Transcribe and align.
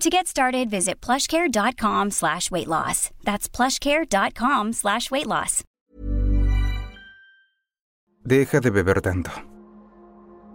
To 0.00 0.10
get 0.10 0.26
started, 0.26 0.68
visit 0.68 1.00
plushcare.com 1.00 2.10
slash 2.10 2.50
weight 2.50 2.68
loss. 2.68 3.10
That's 3.24 3.48
plushcare.com 3.48 4.74
slash 4.74 5.10
weight 5.10 5.26
loss. 5.26 5.64
Deja 8.22 8.60
de 8.60 8.70
beber 8.70 9.00
tanto. 9.00 9.30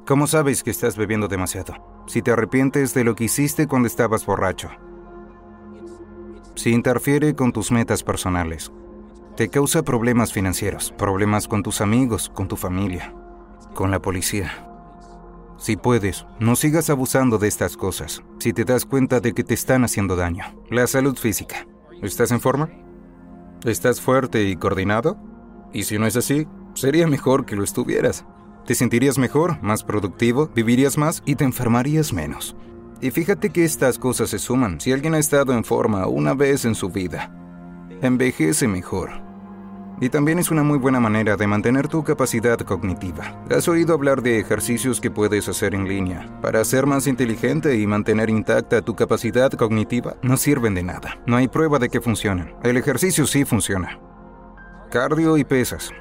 ¿Cómo 0.06 0.28
sabes 0.28 0.62
que 0.62 0.70
estás 0.70 0.96
bebiendo 0.96 1.28
demasiado? 1.28 2.04
Si 2.06 2.22
te 2.22 2.32
arrepientes 2.32 2.94
de 2.94 3.04
lo 3.04 3.16
que 3.16 3.24
hiciste 3.24 3.68
cuando 3.68 3.88
estabas 3.88 4.26
borracho. 4.26 4.70
Si 6.56 6.72
interfiere 6.72 7.34
con 7.34 7.52
tus 7.52 7.72
metas 7.72 8.04
personales. 8.04 8.72
Te 9.36 9.50
causa 9.50 9.82
problemas 9.82 10.34
financieros, 10.34 10.94
problemas 10.98 11.48
con 11.48 11.64
tus 11.64 11.82
amigos, 11.82 12.30
con 12.30 12.48
tu 12.48 12.58
familia, 12.58 13.14
con 13.74 13.90
la 13.90 14.02
policía. 14.02 14.71
Si 15.62 15.76
puedes, 15.76 16.26
no 16.40 16.56
sigas 16.56 16.90
abusando 16.90 17.38
de 17.38 17.48
estas 17.48 17.78
cosas. 17.78 18.24
Si 18.40 18.52
te 18.52 18.66
das 18.66 18.84
cuenta 18.84 19.20
de 19.20 19.34
que 19.34 19.44
te 19.44 19.54
están 19.54 19.84
haciendo 19.84 20.16
daño. 20.16 20.44
La 20.72 20.88
salud 20.88 21.16
física. 21.16 21.68
¿Estás 22.02 22.32
en 22.32 22.42
forma? 22.42 22.72
¿Estás 23.64 24.02
fuerte 24.02 24.44
y 24.46 24.56
coordinado? 24.56 25.20
Y 25.72 25.84
si 25.84 26.00
no 26.00 26.08
es 26.08 26.18
así, 26.18 26.48
sería 26.74 27.06
mejor 27.06 27.46
que 27.46 27.56
lo 27.56 27.64
estuvieras. 27.64 28.26
Te 28.66 28.74
sentirías 28.74 29.20
mejor, 29.20 29.62
más 29.62 29.84
productivo, 29.84 30.48
vivirías 30.48 30.98
más 30.98 31.22
y 31.28 31.36
te 31.36 31.44
enfermarías 31.44 32.12
menos. 32.12 32.56
Y 33.00 33.12
fíjate 33.12 33.52
que 33.52 33.64
estas 33.64 34.00
cosas 34.00 34.32
se 34.32 34.40
suman. 34.40 34.82
Si 34.82 34.92
alguien 34.92 35.14
ha 35.14 35.20
estado 35.20 35.54
en 35.54 35.64
forma 35.64 36.08
una 36.08 36.34
vez 36.34 36.66
en 36.66 36.74
su 36.74 36.90
vida, 36.90 37.32
envejece 38.02 38.68
mejor. 38.68 39.21
Y 40.02 40.10
también 40.10 40.40
es 40.40 40.50
una 40.50 40.64
muy 40.64 40.80
buena 40.80 41.00
manera 41.00 41.38
de 41.38 41.46
mantener 41.46 41.88
tu 41.88 42.04
capacidad 42.04 42.58
cognitiva. 42.58 43.40
¿Has 43.52 43.68
oído 43.68 43.94
hablar 43.94 44.24
de 44.24 44.40
ejercicios 44.40 45.00
que 45.00 45.12
puedes 45.12 45.48
hacer 45.48 45.76
en 45.76 45.88
línea 45.88 46.42
para 46.42 46.66
ser 46.66 46.88
más 46.88 47.06
inteligente 47.06 47.78
y 47.78 47.86
mantener 47.86 48.32
intacta 48.32 48.82
tu 48.82 48.96
capacidad 48.96 49.52
cognitiva? 49.52 50.16
No 50.24 50.38
sirven 50.38 50.74
de 50.74 50.82
nada. 50.82 51.22
No 51.28 51.38
hay 51.38 51.48
prueba 51.48 51.78
de 51.78 51.90
que 51.90 52.02
funcionan. 52.02 52.56
El 52.64 52.78
ejercicio 52.78 53.28
sí 53.28 53.46
funciona. 53.46 54.00
Cardio 54.90 55.38
y 55.38 55.44
pesas. 55.44 55.92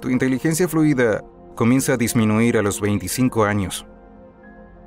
Tu 0.00 0.08
inteligencia 0.08 0.66
fluida 0.66 1.22
comienza 1.56 1.92
a 1.92 1.98
disminuir 1.98 2.56
a 2.56 2.62
los 2.62 2.80
25 2.80 3.44
años. 3.44 3.86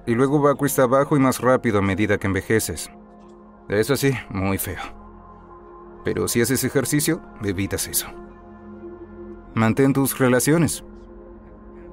Y 0.08 0.16
luego 0.16 0.42
va 0.42 0.56
cuesta 0.56 0.84
abajo 0.84 1.16
y 1.16 1.20
más 1.20 1.40
rápido 1.40 1.78
a 1.78 1.84
medida 1.84 2.18
que 2.18 2.26
envejeces. 2.26 2.90
Eso 3.70 3.96
sí, 3.96 4.12
muy 4.32 4.58
feo. 4.58 4.82
Pero 6.04 6.28
si 6.28 6.42
haces 6.42 6.64
ejercicio, 6.64 7.22
evitas 7.44 7.88
eso. 7.88 8.23
Mantén 9.56 9.94
tus 9.94 10.18
relaciones 10.18 10.84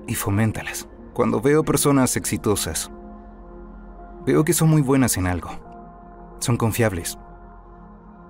y 0.07 0.15
foméntalas. 0.15 0.89
Cuando 1.13 1.41
veo 1.41 1.63
personas 1.63 2.17
exitosas, 2.17 2.91
veo 4.25 4.45
que 4.45 4.53
son 4.53 4.71
muy 4.71 4.81
buenas 4.81 5.17
en 5.17 5.27
algo. 5.27 5.51
Son 6.39 6.57
confiables. 6.57 7.19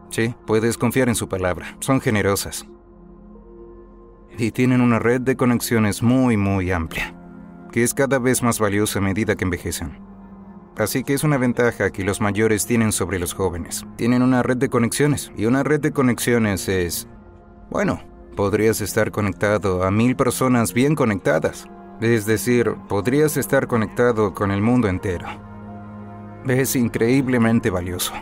Sí, 0.08 0.34
puedes 0.46 0.76
confiar 0.76 1.08
en 1.08 1.14
su 1.14 1.28
palabra. 1.28 1.76
Son 1.78 2.00
generosas. 2.00 2.66
Y 4.36 4.50
tienen 4.50 4.80
una 4.80 4.98
red 4.98 5.20
de 5.20 5.36
conexiones 5.36 6.02
muy, 6.02 6.36
muy 6.36 6.72
amplia, 6.72 7.14
que 7.70 7.84
es 7.84 7.94
cada 7.94 8.18
vez 8.18 8.42
más 8.42 8.58
valiosa 8.58 8.98
a 8.98 9.02
medida 9.02 9.36
que 9.36 9.44
envejecen. 9.44 9.98
Así 10.76 11.04
que 11.04 11.14
es 11.14 11.24
una 11.24 11.36
ventaja 11.36 11.90
que 11.90 12.04
los 12.04 12.20
mayores 12.20 12.66
tienen 12.66 12.90
sobre 12.90 13.18
los 13.18 13.34
jóvenes. 13.34 13.86
Tienen 13.96 14.22
una 14.22 14.42
red 14.42 14.56
de 14.56 14.70
conexiones. 14.70 15.30
Y 15.36 15.44
una 15.44 15.62
red 15.62 15.80
de 15.80 15.92
conexiones 15.92 16.68
es... 16.68 17.06
Bueno, 17.70 18.00
podrías 18.36 18.80
estar 18.80 19.10
conectado 19.10 19.82
a 19.82 19.90
mil 19.90 20.16
personas 20.16 20.72
bien 20.72 20.94
conectadas. 20.94 21.66
Es 22.00 22.26
decir, 22.26 22.74
podrías 22.88 23.36
estar 23.36 23.66
conectado 23.66 24.32
con 24.34 24.50
el 24.50 24.62
mundo 24.62 24.88
entero. 24.88 25.26
Es 26.46 26.74
increíblemente 26.76 27.70
valioso. 27.70 28.14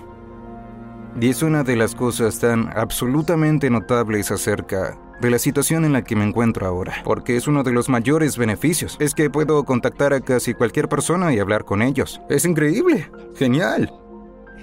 Y 1.21 1.29
es 1.29 1.43
una 1.43 1.65
de 1.65 1.77
las 1.77 1.95
cosas 1.95 2.39
tan 2.39 2.71
absolutamente 2.77 3.71
notables 3.71 4.31
acerca 4.31 4.99
de 5.21 5.31
la 5.31 5.39
situación 5.39 5.85
en 5.85 5.93
la 5.93 6.03
que 6.03 6.15
me 6.15 6.25
encuentro 6.25 6.67
ahora, 6.67 6.95
porque 7.05 7.37
es 7.37 7.49
uno 7.49 7.63
de 7.63 7.73
los 7.73 7.89
mayores 7.89 8.37
beneficios. 8.37 8.97
Es 9.01 9.15
que 9.15 9.31
puedo 9.31 9.65
contactar 9.65 10.13
a 10.13 10.21
casi 10.21 10.55
cualquier 10.55 10.89
persona 10.89 11.33
y 11.33 11.39
hablar 11.39 11.65
con 11.65 11.83
ellos. 11.83 12.21
Es 12.29 12.45
increíble, 12.45 13.11
genial. 13.37 13.93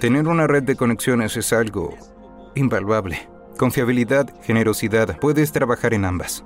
Tener 0.00 0.28
una 0.28 0.46
red 0.46 0.62
de 0.62 0.76
conexiones 0.76 1.36
es 1.36 1.52
algo 1.52 1.94
invaluable. 2.54 3.28
Confiabilidad, 3.56 4.28
generosidad, 4.42 5.18
puedes 5.18 5.50
trabajar 5.50 5.94
en 5.94 6.04
ambas. 6.04 6.44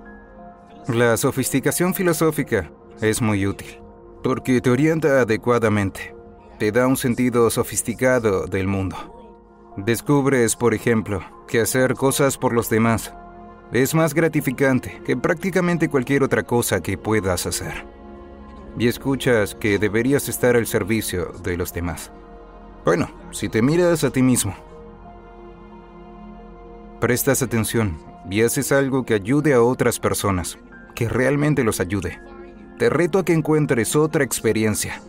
La 0.87 1.16
sofisticación 1.16 1.93
filosófica 1.93 2.71
es 3.00 3.21
muy 3.21 3.47
útil, 3.47 3.81
porque 4.22 4.60
te 4.60 4.71
orienta 4.71 5.20
adecuadamente, 5.20 6.15
te 6.59 6.70
da 6.70 6.87
un 6.87 6.97
sentido 6.97 7.50
sofisticado 7.50 8.47
del 8.47 8.69
mundo. 8.69 8.97
Descubres, 9.76 10.54
por 10.54 10.72
ejemplo, 10.72 11.20
que 11.49 11.60
hacer 11.60 11.94
cosas 11.94 12.38
por 12.38 12.53
los 12.53 12.70
demás 12.70 13.12
es 13.72 13.94
más 13.94 14.15
gratificante 14.15 15.00
que 15.04 15.16
prácticamente 15.16 15.88
cualquier 15.88 16.22
otra 16.22 16.44
cosa 16.44 16.81
que 16.81 16.97
puedas 16.97 17.47
hacer. 17.47 17.87
Y 18.78 18.87
escuchas 18.87 19.56
que 19.56 19.78
deberías 19.78 20.28
estar 20.28 20.54
al 20.54 20.66
servicio 20.66 21.32
de 21.43 21.56
los 21.56 21.72
demás. 21.72 22.12
Bueno, 22.84 23.10
si 23.32 23.49
te 23.49 23.62
miras 23.62 24.04
a 24.04 24.10
ti 24.10 24.22
mismo, 24.22 24.54
prestas 27.00 27.43
atención 27.43 27.99
y 28.31 28.43
haces 28.43 28.71
algo 28.71 29.05
que 29.05 29.15
ayude 29.15 29.55
a 29.55 29.62
otras 29.62 29.99
personas, 29.99 30.59
que 30.94 31.09
realmente 31.09 31.65
los 31.65 31.81
ayude. 31.81 32.21
Te 32.78 32.91
reto 32.91 33.19
a 33.19 33.25
que 33.25 33.33
encuentres 33.33 33.97
otra 33.97 34.22
experiencia 34.22 35.00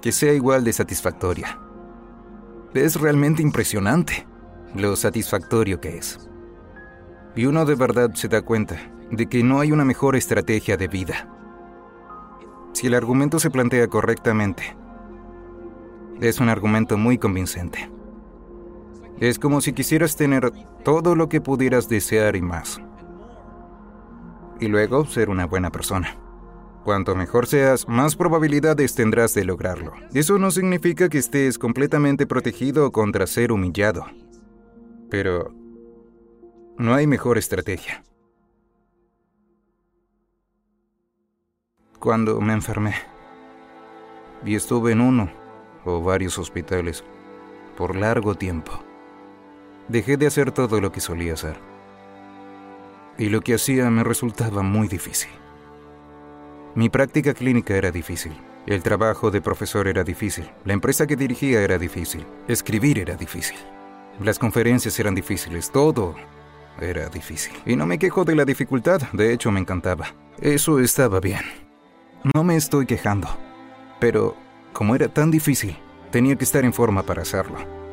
que 0.00 0.12
sea 0.12 0.32
igual 0.32 0.64
de 0.64 0.72
satisfactoria. 0.72 1.58
Es 2.74 3.00
realmente 3.00 3.42
impresionante 3.42 4.26
lo 4.74 4.96
satisfactorio 4.96 5.80
que 5.80 5.96
es. 5.96 6.28
Y 7.36 7.46
uno 7.46 7.64
de 7.64 7.74
verdad 7.74 8.12
se 8.14 8.28
da 8.28 8.42
cuenta 8.42 8.76
de 9.10 9.26
que 9.26 9.42
no 9.42 9.60
hay 9.60 9.72
una 9.72 9.84
mejor 9.84 10.16
estrategia 10.16 10.76
de 10.76 10.88
vida. 10.88 11.28
Si 12.72 12.86
el 12.86 12.94
argumento 12.94 13.38
se 13.38 13.50
plantea 13.50 13.86
correctamente, 13.86 14.76
es 16.20 16.38
un 16.40 16.48
argumento 16.48 16.96
muy 16.96 17.18
convincente. 17.18 17.93
Es 19.20 19.38
como 19.38 19.60
si 19.60 19.72
quisieras 19.72 20.16
tener 20.16 20.50
todo 20.82 21.14
lo 21.14 21.28
que 21.28 21.40
pudieras 21.40 21.88
desear 21.88 22.36
y 22.36 22.42
más. 22.42 22.80
Y 24.60 24.68
luego 24.68 25.04
ser 25.06 25.30
una 25.30 25.46
buena 25.46 25.70
persona. 25.70 26.18
Cuanto 26.84 27.14
mejor 27.14 27.46
seas, 27.46 27.88
más 27.88 28.14
probabilidades 28.14 28.94
tendrás 28.94 29.32
de 29.32 29.44
lograrlo. 29.44 29.94
Eso 30.12 30.38
no 30.38 30.50
significa 30.50 31.08
que 31.08 31.16
estés 31.16 31.58
completamente 31.58 32.26
protegido 32.26 32.92
contra 32.92 33.26
ser 33.26 33.52
humillado. 33.52 34.04
Pero 35.08 35.54
no 36.76 36.94
hay 36.94 37.06
mejor 37.06 37.38
estrategia. 37.38 38.04
Cuando 41.98 42.38
me 42.42 42.52
enfermé 42.52 42.94
y 44.44 44.54
estuve 44.56 44.92
en 44.92 45.00
uno 45.00 45.30
o 45.86 46.02
varios 46.02 46.38
hospitales 46.38 47.02
por 47.78 47.96
largo 47.96 48.34
tiempo, 48.34 48.83
dejé 49.88 50.16
de 50.16 50.26
hacer 50.26 50.52
todo 50.52 50.80
lo 50.80 50.92
que 50.92 51.00
solía 51.00 51.34
hacer. 51.34 51.56
Y 53.18 53.28
lo 53.28 53.40
que 53.40 53.54
hacía 53.54 53.90
me 53.90 54.04
resultaba 54.04 54.62
muy 54.62 54.88
difícil. 54.88 55.30
Mi 56.74 56.88
práctica 56.88 57.34
clínica 57.34 57.76
era 57.76 57.90
difícil. 57.90 58.32
El 58.66 58.82
trabajo 58.82 59.30
de 59.30 59.40
profesor 59.40 59.86
era 59.86 60.02
difícil. 60.02 60.50
La 60.64 60.72
empresa 60.72 61.06
que 61.06 61.16
dirigía 61.16 61.60
era 61.60 61.78
difícil. 61.78 62.26
Escribir 62.48 62.98
era 62.98 63.14
difícil. 63.14 63.56
Las 64.20 64.38
conferencias 64.38 64.98
eran 64.98 65.14
difíciles. 65.14 65.70
Todo 65.70 66.14
era 66.80 67.08
difícil. 67.08 67.52
Y 67.66 67.76
no 67.76 67.86
me 67.86 67.98
quejo 67.98 68.24
de 68.24 68.34
la 68.34 68.44
dificultad, 68.44 69.02
de 69.12 69.32
hecho 69.32 69.50
me 69.52 69.60
encantaba. 69.60 70.06
Eso 70.40 70.80
estaba 70.80 71.20
bien. 71.20 71.42
No 72.34 72.42
me 72.42 72.56
estoy 72.56 72.86
quejando. 72.86 73.28
Pero, 74.00 74.34
como 74.72 74.94
era 74.94 75.08
tan 75.08 75.30
difícil, 75.30 75.76
tenía 76.10 76.36
que 76.36 76.44
estar 76.44 76.64
en 76.64 76.72
forma 76.72 77.02
para 77.04 77.22
hacerlo. 77.22 77.83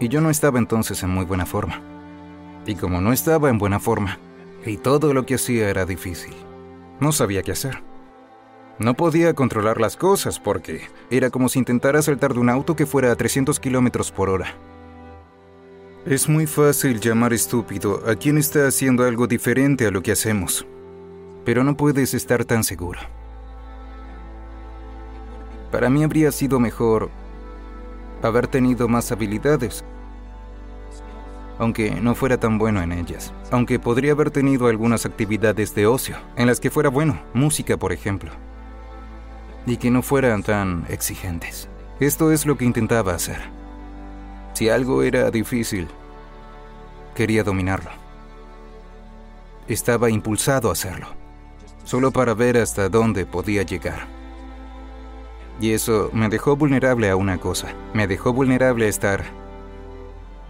Y 0.00 0.08
yo 0.08 0.20
no 0.20 0.30
estaba 0.30 0.58
entonces 0.58 1.02
en 1.02 1.10
muy 1.10 1.24
buena 1.24 1.46
forma. 1.46 1.80
Y 2.66 2.74
como 2.74 3.00
no 3.00 3.12
estaba 3.12 3.50
en 3.50 3.58
buena 3.58 3.78
forma, 3.78 4.18
y 4.64 4.76
todo 4.76 5.12
lo 5.14 5.26
que 5.26 5.34
hacía 5.34 5.68
era 5.68 5.84
difícil, 5.84 6.34
no 7.00 7.12
sabía 7.12 7.42
qué 7.42 7.52
hacer. 7.52 7.82
No 8.78 8.94
podía 8.94 9.34
controlar 9.34 9.80
las 9.80 9.96
cosas 9.96 10.40
porque 10.40 10.88
era 11.10 11.30
como 11.30 11.48
si 11.48 11.60
intentara 11.60 12.02
saltar 12.02 12.34
de 12.34 12.40
un 12.40 12.50
auto 12.50 12.74
que 12.74 12.86
fuera 12.86 13.12
a 13.12 13.16
300 13.16 13.60
kilómetros 13.60 14.10
por 14.10 14.28
hora. 14.28 14.54
Es 16.06 16.28
muy 16.28 16.46
fácil 16.46 17.00
llamar 17.00 17.32
estúpido 17.32 18.02
a 18.06 18.16
quien 18.16 18.36
está 18.36 18.66
haciendo 18.66 19.04
algo 19.04 19.26
diferente 19.26 19.86
a 19.86 19.90
lo 19.90 20.02
que 20.02 20.12
hacemos, 20.12 20.66
pero 21.44 21.62
no 21.62 21.76
puedes 21.76 22.14
estar 22.14 22.44
tan 22.44 22.64
seguro. 22.64 23.00
Para 25.70 25.88
mí 25.88 26.04
habría 26.04 26.30
sido 26.32 26.58
mejor 26.58 27.10
haber 28.22 28.48
tenido 28.48 28.88
más 28.88 29.12
habilidades, 29.12 29.83
aunque 31.58 31.92
no 32.00 32.14
fuera 32.14 32.38
tan 32.38 32.58
bueno 32.58 32.82
en 32.82 32.92
ellas, 32.92 33.32
aunque 33.50 33.78
podría 33.78 34.12
haber 34.12 34.30
tenido 34.30 34.66
algunas 34.66 35.06
actividades 35.06 35.74
de 35.74 35.86
ocio 35.86 36.16
en 36.36 36.46
las 36.46 36.60
que 36.60 36.70
fuera 36.70 36.88
bueno, 36.88 37.20
música 37.32 37.76
por 37.76 37.92
ejemplo 37.92 38.30
y 39.66 39.76
que 39.76 39.90
no 39.90 40.02
fueran 40.02 40.42
tan 40.42 40.84
exigentes. 40.88 41.68
Esto 42.00 42.32
es 42.32 42.44
lo 42.46 42.56
que 42.56 42.64
intentaba 42.64 43.14
hacer. 43.14 43.38
Si 44.52 44.68
algo 44.68 45.02
era 45.02 45.30
difícil, 45.30 45.88
quería 47.14 47.44
dominarlo. 47.44 47.90
Estaba 49.66 50.10
impulsado 50.10 50.68
a 50.68 50.72
hacerlo, 50.72 51.06
solo 51.84 52.10
para 52.10 52.34
ver 52.34 52.58
hasta 52.58 52.88
dónde 52.88 53.26
podía 53.26 53.62
llegar. 53.62 54.06
Y 55.60 55.72
eso 55.72 56.10
me 56.12 56.28
dejó 56.28 56.56
vulnerable 56.56 57.08
a 57.08 57.16
una 57.16 57.38
cosa. 57.38 57.68
Me 57.94 58.06
dejó 58.06 58.32
vulnerable 58.32 58.86
a 58.86 58.88
estar 58.88 59.24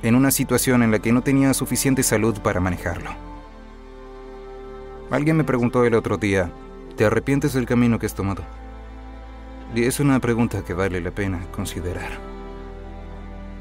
en 0.05 0.15
una 0.15 0.31
situación 0.31 0.83
en 0.83 0.91
la 0.91 0.99
que 0.99 1.13
no 1.13 1.23
tenía 1.23 1.55
suficiente 1.55 2.03
salud 2.03 2.39
para 2.41 2.61
manejarlo. 2.61 3.11
Alguien 5.11 5.39
me 5.39 5.45
preguntó 5.45 5.85
el 5.85 5.95
otro 5.95 6.19
día, 6.19 6.53
¿te 6.97 7.07
arrepientes 7.07 7.55
del 7.55 7.65
camino 7.65 7.99
que 7.99 8.05
has 8.05 8.15
tomado? 8.15 8.45
Y 9.75 9.85
es 9.85 10.01
una 10.01 10.21
pregunta 10.21 10.63
que 10.63 10.75
vale 10.75 11.01
la 11.01 11.11
pena 11.11 11.41
considerar. 11.53 12.11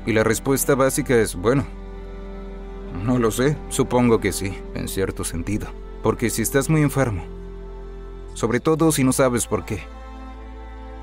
Y 0.05 0.11
la 0.11 0.25
respuesta 0.25 0.75
básica 0.75 1.15
es, 1.15 1.33
bueno, 1.33 1.65
no 3.05 3.19
lo 3.19 3.31
sé, 3.31 3.55
supongo 3.69 4.19
que 4.19 4.33
sí, 4.33 4.53
en 4.75 4.89
cierto 4.89 5.23
sentido. 5.23 5.67
Porque 6.03 6.29
si 6.29 6.41
estás 6.41 6.69
muy 6.69 6.81
enfermo, 6.81 7.23
sobre 8.33 8.59
todo 8.59 8.91
si 8.91 9.05
no 9.05 9.13
sabes 9.13 9.47
por 9.47 9.63
qué, 9.63 9.79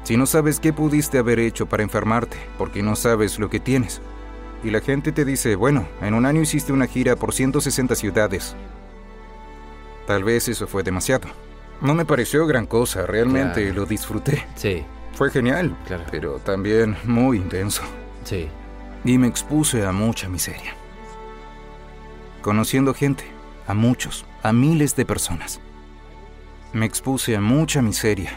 si 0.02 0.18
no 0.18 0.26
sabes 0.26 0.60
qué 0.60 0.74
pudiste 0.74 1.16
haber 1.16 1.38
hecho 1.38 1.64
para 1.66 1.82
enfermarte, 1.82 2.36
porque 2.58 2.82
no 2.82 2.94
sabes 2.94 3.38
lo 3.38 3.48
que 3.48 3.58
tienes, 3.58 4.02
y 4.62 4.70
la 4.70 4.80
gente 4.80 5.12
te 5.12 5.24
dice, 5.24 5.56
bueno, 5.56 5.86
en 6.02 6.14
un 6.14 6.26
año 6.26 6.40
hiciste 6.42 6.72
una 6.72 6.86
gira 6.86 7.16
por 7.16 7.32
160 7.32 7.94
ciudades, 7.94 8.54
tal 10.06 10.24
vez 10.24 10.48
eso 10.48 10.66
fue 10.66 10.82
demasiado. 10.82 11.28
No 11.80 11.94
me 11.94 12.04
pareció 12.04 12.46
gran 12.46 12.66
cosa, 12.66 13.06
realmente 13.06 13.72
lo 13.72 13.86
disfruté. 13.86 14.46
Sí. 14.54 14.84
Fue 15.14 15.30
genial, 15.30 15.76
Claro. 15.86 16.04
pero 16.10 16.38
también 16.38 16.96
muy 17.04 17.38
intenso. 17.38 17.82
Sí. 18.24 18.48
Y 19.04 19.16
me 19.18 19.26
expuse 19.28 19.84
a 19.86 19.92
mucha 19.92 20.28
miseria. 20.28 20.74
Conociendo 22.42 22.92
gente, 22.94 23.24
a 23.66 23.74
muchos, 23.74 24.24
a 24.42 24.52
miles 24.52 24.94
de 24.96 25.04
personas. 25.06 25.60
Me 26.72 26.86
expuse 26.86 27.34
a 27.36 27.40
mucha 27.40 27.82
miseria, 27.82 28.32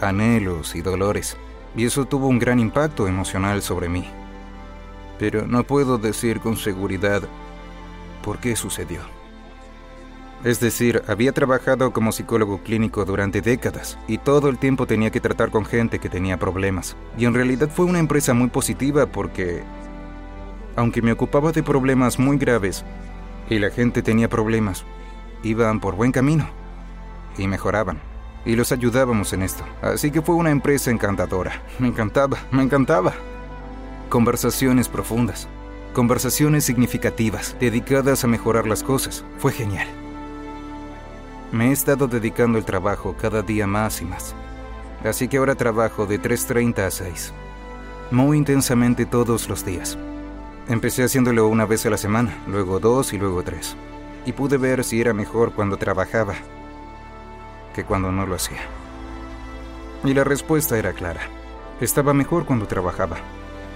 anhelos 0.00 0.74
y 0.74 0.82
dolores, 0.82 1.36
y 1.76 1.84
eso 1.84 2.04
tuvo 2.04 2.28
un 2.28 2.38
gran 2.38 2.58
impacto 2.60 3.08
emocional 3.08 3.62
sobre 3.62 3.88
mí. 3.88 4.08
Pero 5.20 5.46
no 5.46 5.64
puedo 5.64 5.98
decir 5.98 6.40
con 6.40 6.56
seguridad 6.56 7.22
por 8.24 8.38
qué 8.38 8.56
sucedió. 8.56 9.02
Es 10.44 10.60
decir, 10.60 11.02
había 11.06 11.32
trabajado 11.32 11.92
como 11.92 12.10
psicólogo 12.10 12.62
clínico 12.62 13.04
durante 13.04 13.42
décadas 13.42 13.98
y 14.08 14.16
todo 14.16 14.48
el 14.48 14.56
tiempo 14.56 14.86
tenía 14.86 15.10
que 15.10 15.20
tratar 15.20 15.50
con 15.50 15.66
gente 15.66 15.98
que 15.98 16.08
tenía 16.08 16.38
problemas. 16.38 16.96
Y 17.18 17.26
en 17.26 17.34
realidad 17.34 17.68
fue 17.68 17.84
una 17.84 17.98
empresa 17.98 18.32
muy 18.32 18.48
positiva 18.48 19.04
porque, 19.04 19.62
aunque 20.76 21.02
me 21.02 21.12
ocupaba 21.12 21.52
de 21.52 21.62
problemas 21.62 22.18
muy 22.18 22.38
graves 22.38 22.82
y 23.50 23.58
la 23.58 23.68
gente 23.68 24.00
tenía 24.00 24.30
problemas, 24.30 24.86
iban 25.42 25.80
por 25.80 25.96
buen 25.96 26.12
camino 26.12 26.48
y 27.36 27.46
mejoraban. 27.46 28.00
Y 28.46 28.56
los 28.56 28.72
ayudábamos 28.72 29.34
en 29.34 29.42
esto. 29.42 29.64
Así 29.82 30.10
que 30.10 30.22
fue 30.22 30.34
una 30.34 30.50
empresa 30.50 30.90
encantadora. 30.90 31.62
Me 31.78 31.88
encantaba, 31.88 32.38
me 32.50 32.62
encantaba. 32.62 33.12
Conversaciones 34.10 34.88
profundas, 34.88 35.46
conversaciones 35.92 36.64
significativas, 36.64 37.54
dedicadas 37.60 38.24
a 38.24 38.26
mejorar 38.26 38.66
las 38.66 38.82
cosas. 38.82 39.24
Fue 39.38 39.52
genial. 39.52 39.86
Me 41.52 41.68
he 41.68 41.72
estado 41.72 42.08
dedicando 42.08 42.58
el 42.58 42.64
trabajo 42.64 43.14
cada 43.16 43.42
día 43.42 43.68
más 43.68 44.02
y 44.02 44.06
más. 44.06 44.34
Así 45.04 45.28
que 45.28 45.36
ahora 45.36 45.54
trabajo 45.54 46.06
de 46.06 46.20
3.30 46.20 46.78
a 46.80 46.90
6. 46.90 47.32
Muy 48.10 48.38
intensamente 48.38 49.06
todos 49.06 49.48
los 49.48 49.64
días. 49.64 49.96
Empecé 50.66 51.04
haciéndolo 51.04 51.46
una 51.46 51.64
vez 51.64 51.86
a 51.86 51.90
la 51.90 51.96
semana, 51.96 52.36
luego 52.48 52.80
dos 52.80 53.12
y 53.12 53.16
luego 53.16 53.44
tres. 53.44 53.76
Y 54.26 54.32
pude 54.32 54.56
ver 54.56 54.82
si 54.82 55.00
era 55.00 55.14
mejor 55.14 55.52
cuando 55.52 55.76
trabajaba 55.76 56.34
que 57.76 57.84
cuando 57.84 58.10
no 58.10 58.26
lo 58.26 58.34
hacía. 58.34 58.58
Y 60.02 60.14
la 60.14 60.24
respuesta 60.24 60.76
era 60.76 60.94
clara. 60.94 61.20
Estaba 61.80 62.12
mejor 62.12 62.44
cuando 62.44 62.66
trabajaba. 62.66 63.18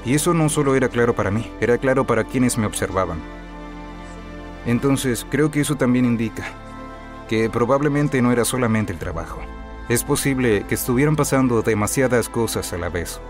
Y 0.05 0.15
eso 0.15 0.35
no 0.35 0.49
solo 0.49 0.75
era 0.75 0.89
claro 0.89 1.15
para 1.15 1.31
mí, 1.31 1.51
era 1.61 1.79
claro 1.79 2.07
para 2.07 2.25
quienes 2.25 2.59
me 2.59 2.67
observaban. 2.67 3.19
Entonces, 4.67 5.27
creo 5.31 5.51
que 5.51 5.61
eso 5.61 5.77
también 5.77 6.05
indica 6.05 6.45
que 7.29 7.49
probablemente 7.49 8.21
no 8.21 8.33
era 8.33 8.45
solamente 8.45 8.93
el 8.93 8.99
trabajo. 8.99 9.41
Es 9.89 10.05
posible 10.05 10.65
que 10.69 10.75
estuvieran 10.75 11.17
pasando 11.17 11.63
demasiadas 11.63 12.29
cosas 12.29 12.73
a 12.73 12.79
la 12.79 12.89
vez. 12.89 13.21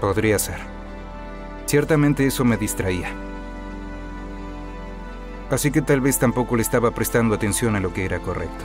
Podría 0.00 0.38
ser. 0.38 0.58
Ciertamente 1.66 2.26
eso 2.26 2.44
me 2.44 2.56
distraía. 2.56 3.10
Así 5.50 5.70
que 5.70 5.82
tal 5.82 6.00
vez 6.00 6.18
tampoco 6.18 6.56
le 6.56 6.62
estaba 6.62 6.90
prestando 6.90 7.34
atención 7.34 7.76
a 7.76 7.80
lo 7.80 7.92
que 7.92 8.04
era 8.04 8.18
correcto. 8.18 8.64